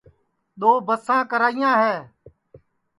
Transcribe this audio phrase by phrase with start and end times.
[0.59, 1.95] دؔو بساں کریاں ہے